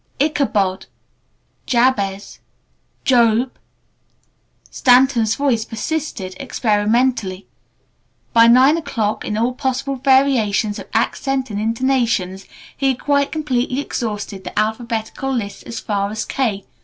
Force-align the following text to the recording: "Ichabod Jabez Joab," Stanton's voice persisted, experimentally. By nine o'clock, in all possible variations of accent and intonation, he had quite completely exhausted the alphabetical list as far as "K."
"Ichabod 0.19 0.87
Jabez 1.67 2.39
Joab," 3.05 3.51
Stanton's 4.71 5.35
voice 5.35 5.63
persisted, 5.63 6.35
experimentally. 6.39 7.45
By 8.33 8.47
nine 8.47 8.77
o'clock, 8.77 9.23
in 9.23 9.37
all 9.37 9.53
possible 9.53 9.97
variations 9.97 10.79
of 10.79 10.87
accent 10.95 11.51
and 11.51 11.61
intonation, 11.61 12.39
he 12.75 12.87
had 12.87 12.99
quite 12.99 13.31
completely 13.31 13.79
exhausted 13.79 14.43
the 14.43 14.57
alphabetical 14.57 15.31
list 15.31 15.65
as 15.67 15.79
far 15.79 16.09
as 16.09 16.25
"K." 16.25 16.65